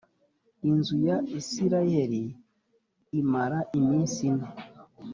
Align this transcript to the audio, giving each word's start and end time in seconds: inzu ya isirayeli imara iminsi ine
inzu 0.69 0.95
ya 1.07 1.17
isirayeli 1.39 2.23
imara 3.21 3.57
iminsi 3.77 4.19
ine 4.29 4.47